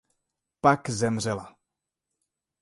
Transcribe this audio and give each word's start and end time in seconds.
Pak 0.61 0.89
zemřela. 0.89 1.55